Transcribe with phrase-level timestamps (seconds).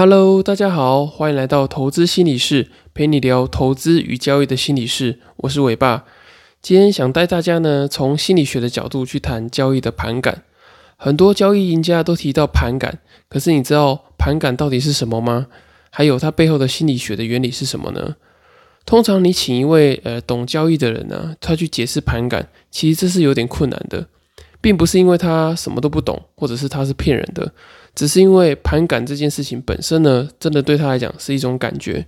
[0.00, 5.18] Hello，大家好，欢迎来到投资心理室，陪你聊投资与交易的心理室。
[5.38, 6.04] 我是伟爸，
[6.62, 10.44] 今天想带大家呢从心理学的角度去谈交易的盘感。
[10.96, 15.48] 很多交易赢家都提到盘感，可是你知道盘感到底是什么吗？
[15.90, 18.14] 还有它背后的心理学的原理是什么呢？
[18.86, 24.06] 通常你请一位呃懂交易的人呢，他去解释盘感，其实这是有点困难的，
[24.60, 27.52] 并不是因为他什么都不懂，或者是他是骗人的。
[27.94, 32.06] 只是因为盘感这件事情本身呢，真的对他来讲是一种感觉。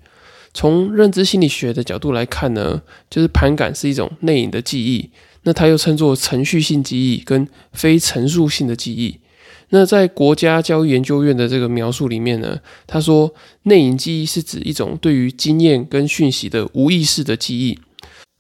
[0.53, 5.11] 从认知心理学的角度来看呢，就是盘感是一种内隐的记忆，
[5.45, 9.19] 那它又称作程序性记忆跟非陈述性的记忆。
[9.73, 17.79] 那在国家教育研究院的这个描述里面呢，他说内隐记忆是指一种对于经验跟讯息的无意识的记忆。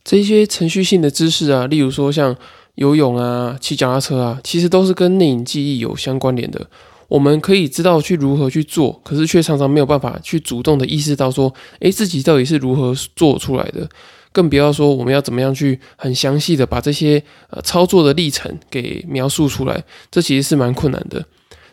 [0.02, 2.36] 这些程序性的知识啊，例如说像
[2.74, 6.66] 游泳啊、骑脚踏车啊，其实都是跟内隐记忆有相关联的。
[7.10, 13.88] 我们可以知道去如何去做，可是却常常没有办法去主动的意识到说，诶，自己到底是如何做出来的，
[14.30, 21.26] 更不要说我们要怎么样去很详细的把这些呃操作的历程给描述出来，这其实是蛮困难的。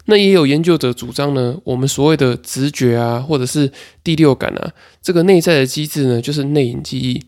[0.05, 3.71] 那也有研究者主张呢，我们所谓的直觉啊，或者是
[4.03, 4.71] 第六感啊，
[5.03, 7.21] 这个内在的机制呢，就是内隐记忆。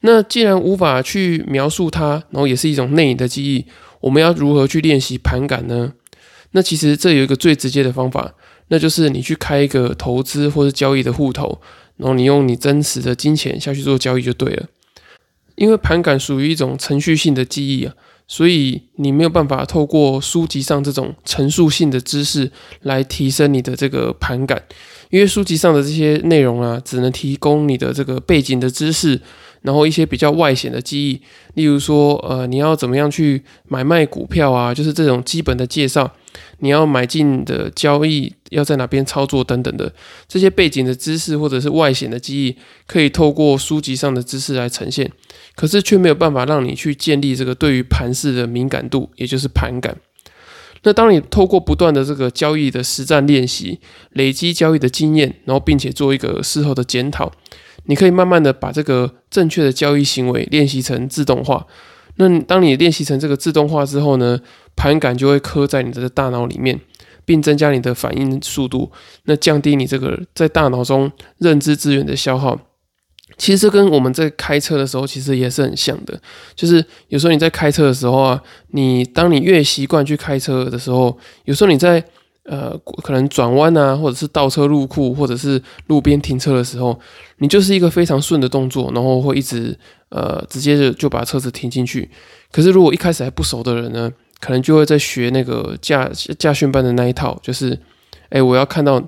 [0.00, 3.64] 那既然无法去描述它，然后也是一种内隐的记忆，
[4.00, 5.94] 我们要如何去练习盘感呢？
[6.52, 8.34] 那其实这有一个最直接的方法，
[8.68, 11.60] 那就是你去开一个投资或者交易的户头，
[11.96, 14.66] 然后你用你真实的金钱下去做交易就对了。
[15.56, 17.94] 因为盘感属于一种程序性的记忆啊，
[18.26, 22.50] 所以你没有办法透过书籍上这种陈述性的知识
[22.82, 24.62] 来提升你的这个盘感，
[25.10, 29.20] 因为书籍上的这些内容啊，只能提供你的这个背景的知识。
[29.62, 31.20] 然后一些比较外显的记忆，
[31.54, 34.72] 例如说，呃，你要怎么样去买卖股票啊？
[34.72, 36.10] 就是这种基本的介绍，
[36.58, 39.92] 你要买进的交易要在哪边操作等等的
[40.26, 42.56] 这些背景的知识或者是外显的记忆，
[42.86, 45.10] 可以透过书籍上的知识来呈现，
[45.54, 49.96] 可是却没有办法让你去建立这个对于盘势的敏感度，也就是盘感。
[50.84, 53.80] 那当你透过不断的这个交易的实战练习，
[54.12, 57.32] 累积交易的经验，然后并且做一个事后的检讨。
[57.88, 61.66] 你可以慢慢的把这个正确的交易行为练习成自动化。
[62.16, 64.38] 那当你练习成这个自动化之后呢，
[64.76, 66.78] 盘感就会刻在你的大脑里面，
[67.24, 68.92] 并增加你的反应速度，
[69.24, 72.60] 那降低你这个在大脑中认知资源的消耗。
[73.38, 76.20] 其实跟我们在开车的时候其实也是很像的，
[76.54, 82.04] 就是有时候你在开车的时候啊，你当你越习惯去开车的时候，有时候你在。
[82.50, 86.98] 呃，可能转弯啊，或者是倒车入库，或者是路边停车的时候，
[87.36, 89.78] 你就是一个非常顺的动作，然后会一直
[90.08, 92.10] 呃直接就就把车子停进去。
[92.50, 94.10] 可是如果一开始还不熟的人呢，
[94.40, 97.78] 可能就会在学那个驾驾训班的那一套，就是
[98.30, 99.02] 哎，我要看到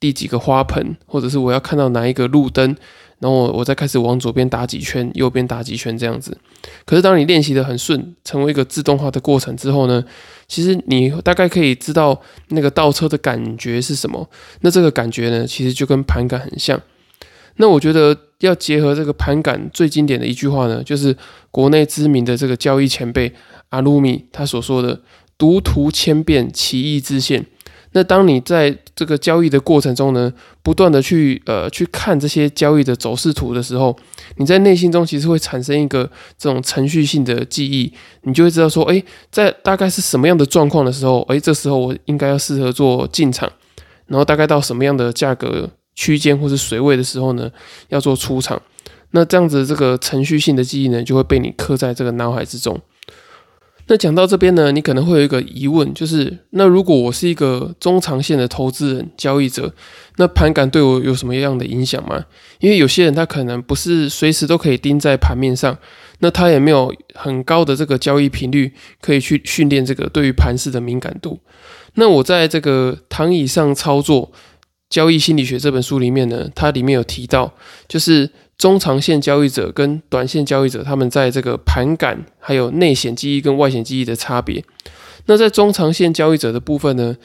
[0.00, 2.74] 第几个花盆，或者是我要看到哪一个路灯。
[3.18, 6.36] 然后我我再开始往左边打几圈，右边打几圈这样子。
[6.84, 10.04] 可是当你练习的很顺，成为一个自动化的过程之后呢，
[10.46, 14.28] 其实你大概可以知道那个倒车的感觉是什么。
[14.60, 16.80] 那这个感觉呢，其实就跟盘感很像。
[17.56, 21.16] 那我觉得要结合这个盘感，最经典的一句话呢，就是
[21.50, 23.32] 国内知名的这个交易前辈
[23.70, 25.00] 阿鲁米他所说的
[25.38, 27.46] “读图千遍，其义自现”。
[27.96, 30.30] 那当你在这个交易的过程中呢，
[30.62, 33.96] 不断的去呃去看这些交易的走势图的时候，
[34.36, 36.04] 你在内心中其实会产生一个
[36.36, 37.90] 这种程序性的记忆，
[38.24, 43.50] 你就会知道说，哎，在大概是什么样的状况的时候，哎，这时候我应该要适合做进场，
[44.08, 47.50] 然后大概到什么样的价格区间或是水位的时候呢，
[47.88, 48.60] 要做出场。
[49.12, 52.78] 那这样子这个程序性的记忆呢，就会被你刻在这个脑海之中。
[53.88, 59.72] 那讲到这边呢，你可能会有一个疑问，就是那如果我是一个中长线的投资人、交易者，
[60.16, 62.24] 那盘感对我有什么样的影响吗？
[62.58, 65.78] 因为有些人他可能不是随时都可以盯在盘面上，
[66.18, 71.38] 那他也没有很高的这个交易频率可以去训练这个对于盘势的敏感度。
[71.94, 74.32] 那我在这个躺椅上操作
[74.90, 77.54] 交易心理学这本书里面呢，它里面有提到，
[77.86, 78.30] 就是。
[78.58, 84.64] 中长线交易者跟短线交易者，他们在这个盘感还有内显记忆跟外显记忆的差别。
[85.26, 87.16] 那在中长线交易者的部分呢，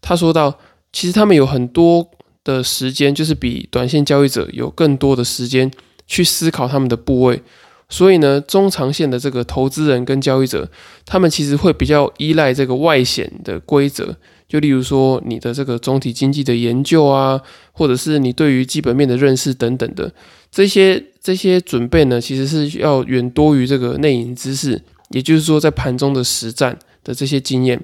[0.00, 0.58] 他说到，
[0.92, 2.10] 其实他们有很多
[2.42, 5.70] 的时间，就是比短线交易者有更多的时间
[6.06, 7.42] 去思考他们的部位。
[7.88, 10.68] 所以呢，中长线的这个投资人跟交易者，
[11.04, 14.16] 他们其实会比较依赖这个外显的规则。
[14.50, 20.12] 就例如说，你的这个总体经济的研究啊，或者是你对于基本面的认识等等的
[20.50, 24.82] 这些这些准备呢，其实是要远多于这个内隐知识。
[25.10, 27.80] 也就是说，在盘中的实战的这些经验。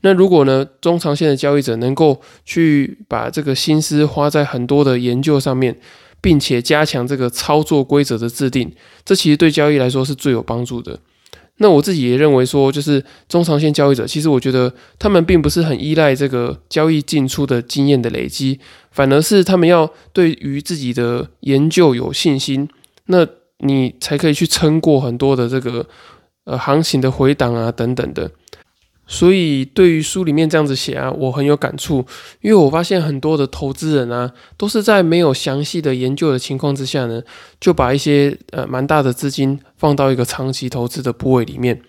[0.00, 5.76] 那如果呢，中长线的交易者能够去把这个心思花在很多的研究上面，
[6.20, 8.72] 并且加强这个操作规则的制定，
[9.04, 10.98] 这其实对交易来说是最有帮助的。
[11.62, 18.58] 那我自己也认为说，就是中长线交易者，其实我觉得他们并不是很依赖这个交易进出的经验的累积，
[18.90, 22.66] 反而是他们要对于自己的研究有信心，
[23.06, 23.26] 那
[23.58, 25.86] 你才可以去撑过很多的这个
[26.44, 28.30] 呃行情的回档啊等等的。
[29.12, 32.06] 所以，对于书里面这样子写啊，我很有感触，
[32.42, 37.20] 因为我发现很多的投资人啊，都是在没有详细的研究的情况之下呢，
[37.58, 41.82] 就把一些呃蛮大的资金放到一个长期投资的部位里面。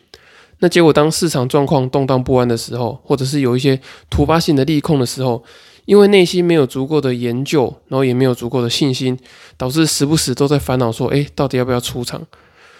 [0.62, 3.80] 那结果，当市场状况动荡不安的时候，或者是有一些
[4.10, 5.44] 突发性的利空的时候，
[5.86, 9.16] 因为内心没有足够的研究，然后也没有足够的信心，
[9.58, 12.24] 导致时不时都在烦恼说，诶，到底要不要出场？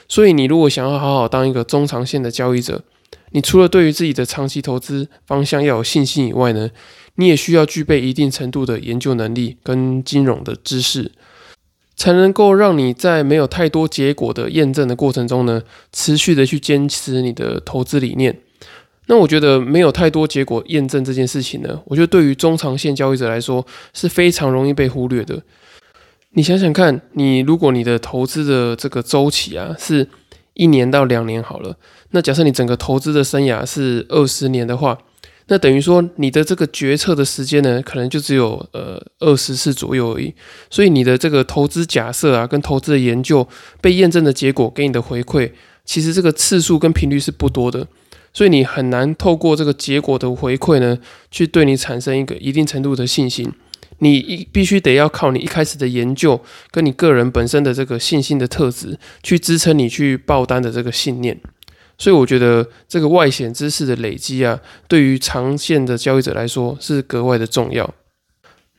[0.08, 2.82] 所以，你如果想要好好当一个中长线的交易者，
[3.34, 6.70] 你除了对于自己的长期投资方向要有信心以外呢，
[7.16, 11.12] 你也需要具备一定程度的研究能力跟金融的知识，
[11.96, 15.62] 才能够让你在没有太多结果的验证的过程中呢，
[15.94, 18.38] 持续的去坚持你的投资理念。
[19.08, 25.42] 那我觉得没有太多结果验证这件事情呢，我觉得对于中长线交易者来说是非常容易被忽略的。
[26.32, 30.08] 你想想看，你如果你的投资的这个周期啊是。
[30.54, 31.78] 一年到两年好了，
[32.12, 34.98] 那假设你整个投资的生涯是二十年的话，
[35.48, 40.34] 那等于说你的这个决策的时间呢，可能就只有呃二十次左右而已。
[40.70, 43.48] 所以你的这个投资假设啊，跟投资的研究
[43.82, 45.52] 被验证的结果给你的回馈，
[45.84, 47.88] 其实这个次数跟频率是不多的。
[48.34, 50.98] 所以你很难透过这个结果的回馈呢，
[51.30, 53.52] 去对你产生一个一定程度的信心。
[54.04, 61.40] 你一必须得要靠你一开始的研究，跟你个人本身的这个信心的特质，去支撑你去爆单的这个信念。
[61.98, 67.94] 所以我觉得这个外显知识的累积啊，对于长线的交易者来说是格外的重要。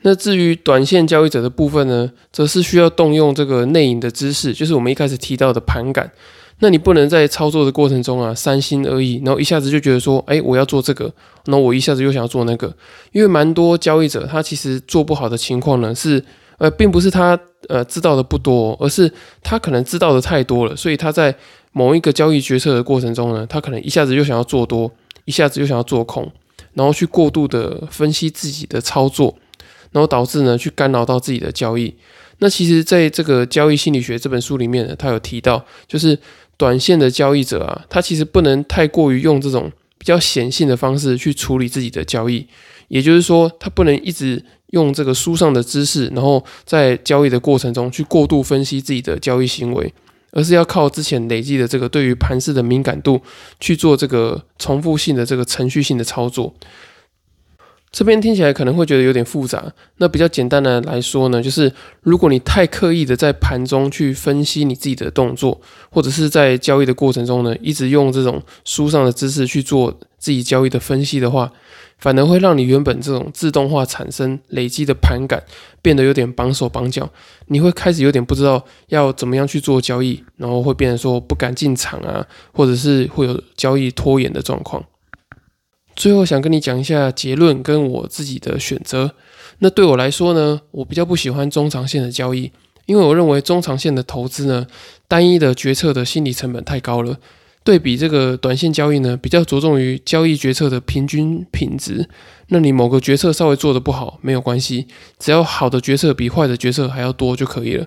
[0.03, 6.11] 那至于短线交易者的部分呢，则是需要动用这个内隐的知识，就是我们一开始提到的盘感。
[6.59, 11.13] 那你不能在操作的过程中啊，三心二意，然后一下子就觉得说，哎，我要做这个，
[11.47, 12.73] 那我一下子又想要做那个。
[13.11, 16.25] 因为蛮多交易者他其实做不好的情况呢，是
[16.59, 17.37] 呃，并不是他
[17.69, 19.13] 呃知道的不多，而是
[19.43, 21.35] 他可能知道的太多了，所以他在
[21.73, 24.89] 某一个交易决策的过程中呢，他可能一下子又想要做多，
[25.25, 26.31] 一下子又想要做空，
[26.75, 29.35] 然后去过度的分析自己的操作，
[29.91, 31.93] 然后导致呢去干扰到自己的交易。
[32.39, 36.17] 那其实，在这个交易心理学这本书里面呢，他有提到，就是。
[36.63, 39.69] 短线的交易者啊，他其实不能太过于用这种
[39.99, 42.47] 比较显性的方式去处理自己的交易，
[42.87, 49.93] 也就是说，他不能一直用这个书上的知识，然后在交易的过程中去过度分析自己的交易行为，
[50.31, 53.21] 而是要靠之前累积的这个对于盘势的敏感度
[53.59, 56.55] 去做这个重复性的这个程序性的操作。
[57.93, 59.71] 这边听起来可能会觉得有点复杂。
[59.99, 65.61] 那比较简单的来说呢，就是如果你太刻意的在盘中去分析你自己的动作，
[65.91, 71.53] 或者是在交易的过程中呢，一直用这种书上的知识去做自己交易的分析的话，
[71.99, 75.43] 反而会让你原本这种自动化产生累积的盘感
[75.83, 77.11] 变得有点绑手绑脚。
[77.49, 84.83] 你会开始有点不知道要怎么样去做交易，然后会变得说不敢进场啊，或者是会有交易拖延的状况。
[85.95, 89.13] 最后想跟你讲一下结论跟我自己的选择。
[89.59, 92.51] 那对我来说呢，我比较不喜欢中长线的交易，
[92.87, 94.67] 因为我认为中长线的投资呢，
[95.07, 97.19] 单一的决策的心理成本太高了。
[97.65, 102.09] 对比这个短线交易呢，比较着重于交易决策的平均品质。
[102.49, 104.89] 那你某个决策稍微做的不好没有关系，
[105.21, 107.87] 只要好的决策比坏的决策还要多就可以了。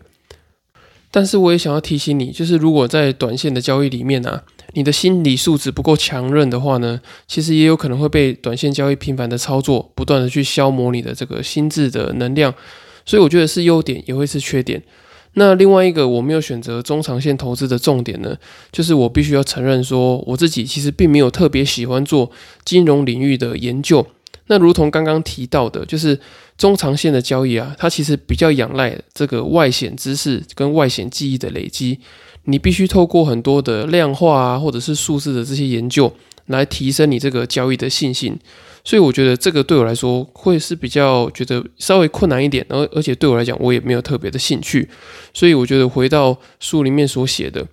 [1.16, 4.42] 但是我也想要提醒你，就是如果在短线的交易里面呢，
[4.74, 12.54] 你的心理素质不够强韧的话呢，其实也有可能会被短线交易频繁的操作，不断的去消磨你的这个心智的能量。
[13.06, 14.84] 所以我觉得是优点，也会是缺点。
[15.36, 18.36] 那另外一个我没有选择中长线投资的重点呢，
[18.74, 22.30] 就是我必须要承认说，我自己其实并没有特别喜欢做
[22.66, 24.06] 金融领域的研究。
[24.48, 26.20] 那如同刚刚提到的，就是
[26.58, 32.00] 中长线的交易啊，它其实比较仰赖这个外显知识跟外显记忆的累积。
[32.48, 36.14] 你必须透过很多的量化啊，或者是数字的这些研究，
[36.46, 38.38] 来提升你这个交易的信心。
[38.84, 44.88] 所以我觉得这个对我来说会是比较觉得稍微困难一点，而而且对我来讲，我也没有特别的兴趣。
[45.34, 47.66] 所以我觉得回到书里面所写的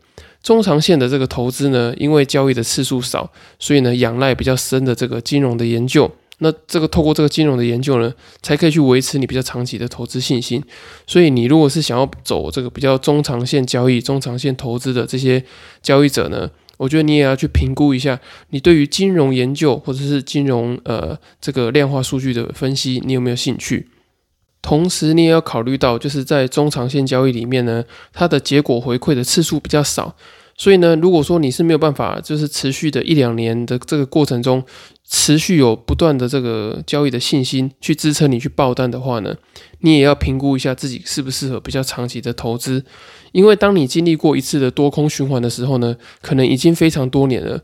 [0.42, 6.10] 中长线的这个投资呢，因为交易的次数少，所以呢仰赖比较深的这个金融的研究。
[6.42, 10.60] 那这个透过这个金融的研究呢，才可以去维持你比较长期的投资信心。
[11.06, 15.42] 所以你如果是想要走这个比较中长线交易、中长线投资的这些
[15.80, 18.18] 交易者呢，我觉得你也要去评估一下，
[18.50, 23.88] 你对于金融研究或者是金融呃这个量化数据的分析，你有没有兴趣？
[24.60, 30.16] 同时，你也要考虑到，就是在中长线交易里面呢，它的结果回馈的次数比较少。
[30.62, 34.62] 所以呢，如果说你是没有办法，就是持续的一两年的这个过程中，
[35.08, 39.34] 持续有不断的这个交易的信心去支撑你去爆单的话呢，
[39.80, 42.84] 你也要评估一下自己适不适合比较长期的投资。
[43.32, 47.60] 因为当你经历过一次的多空循环的时候呢，可能已经非常多年了。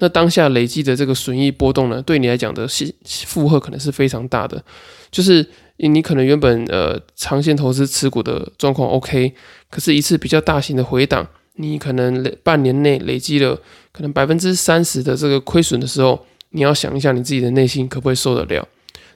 [0.00, 4.62] 那当下累积的这个损益波动呢，对你来讲的负负荷可能是非常大的。
[5.10, 5.46] 就是
[5.78, 9.32] 你可能原本呃长线投资持股的状况 OK，
[9.70, 11.26] 可是一次比较大型的回档。
[11.56, 13.60] 你可能累半年内累积了
[13.92, 18.66] 可能百分之三十的这个亏损的时候，你要想一下你自己的内心可不可以受得了？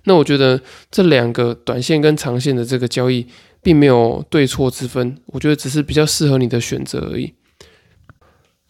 [0.05, 3.27] 那我觉得这两个短线跟长线的这个交易
[3.63, 7.33] 并没有对错之分，我觉得只是比较适合你的选择而已。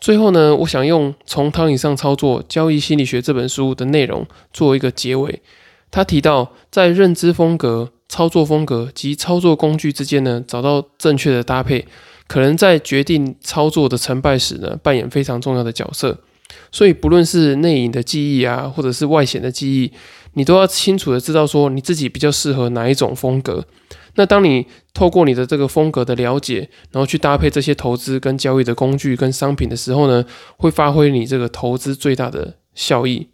[0.01, 5.43] 最后呢，我想用《从汤以上操作交易心理学》这本书的内容做一个结尾。
[5.91, 11.87] 他提到，在认知风格、操作风格及操作工具之间呢，找到正确的搭配。
[12.27, 16.19] 可能在决定操作的成败时呢，扮演非常重要的角色。
[16.71, 19.93] 所以，不论是内隐的记忆啊，或者是外显的记忆，
[20.35, 23.65] 你都要清楚的知道说你自己比较适合哪一种风格。
[24.15, 30.25] 那当你透过你的这个风格的了解，然后去搭配这些投资跟交易的工具跟商品的时候呢，
[30.57, 33.29] 会发挥你这个投资最大的效益。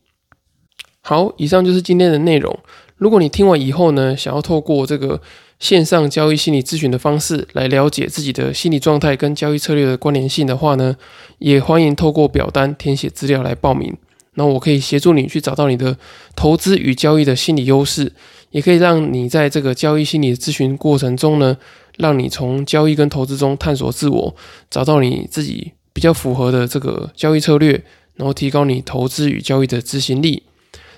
[1.02, 2.58] 好，以上就是今天的内容。
[3.02, 5.20] 如果你听完以后呢，想要透过这个。
[5.58, 10.96] 线上交易心理咨询的方式来了解自己的心理状态跟交易策略的关联性的话呢，
[11.38, 13.96] 也欢迎透过表单填写资料来报名。
[14.34, 15.96] 那我可以协助你去找到你的
[16.34, 18.12] 投资与交易的心理优势，
[18.50, 21.56] 也可以让你在这个交易心理咨询过程中呢，
[21.96, 24.34] 让你从交易跟投资中探索自我，
[24.68, 27.80] 找到你自己比较符合的这个交易策略，
[28.16, 30.42] 然后提高你投资与交易的执行力。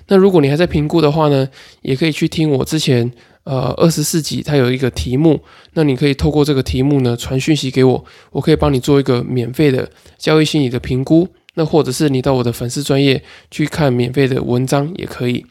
[0.07, 1.47] 那如果你还在评估的话呢，
[1.81, 3.11] 也可以去听我之前。
[3.45, 5.39] 呃，二十四集它有一个题目，
[5.73, 13.21] 那你可以透过这个题目呢传讯息给我，我可以帮你做一个免费的交易心理的评估，那或者是你到我的粉丝专业
[13.51, 15.45] 去看免费的文章也可以。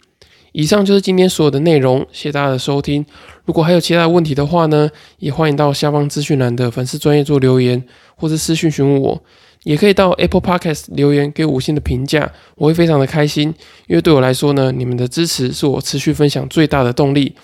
[0.51, 3.07] 以上就是今天所有的内容，谢谢大家的收听。
[3.45, 7.81] 如果还有其他问题的话呢，也欢迎到下方资讯栏的粉丝专业做留言，
[8.17, 9.23] 或者私讯询问我，
[9.65, 13.53] 也可以到 Apple Podcast 留言给五星的评价，我会非常的开心，
[13.89, 17.35] 因为对我来说呢，你们的支持是我持续分享最大的动力。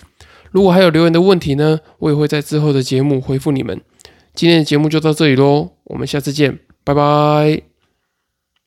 [0.51, 3.81] 如果还有留言的问题呢，我也会在之后的节目回复你们。
[4.33, 7.70] 今天的节目就到这里喽，我们下次见，拜拜。